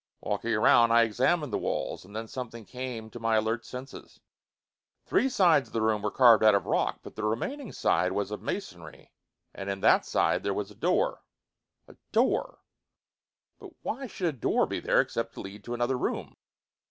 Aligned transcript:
Walking 0.21 0.51
around, 0.55 0.91
I 0.91 1.03
examined 1.03 1.53
the 1.53 1.59
walls, 1.59 2.03
and 2.03 2.15
then 2.15 2.27
something 2.27 2.65
came 2.65 3.11
to 3.11 3.19
my 3.19 3.35
alert 3.35 3.63
senses. 3.63 4.19
Three 5.05 5.29
sides 5.29 5.69
of 5.69 5.73
the 5.73 5.81
room 5.83 6.01
were 6.01 6.09
carved 6.09 6.43
out 6.43 6.55
of 6.55 6.65
rock, 6.65 7.01
but 7.03 7.15
the 7.15 7.23
remaining 7.23 7.71
side 7.71 8.11
was 8.11 8.31
of 8.31 8.41
masonry, 8.41 9.11
and 9.53 9.69
in 9.69 9.81
that 9.81 10.03
side 10.07 10.41
there 10.41 10.55
was 10.55 10.71
a 10.71 10.75
door. 10.75 11.21
A 11.87 11.97
door! 12.11 12.61
And 13.59 13.75
why 13.83 14.07
should 14.07 14.27
a 14.27 14.31
door 14.33 14.65
be 14.65 14.79
there 14.79 15.01
except 15.01 15.35
to 15.35 15.41
lead 15.41 15.63
to 15.65 15.75
another 15.75 15.99
room? 15.99 16.35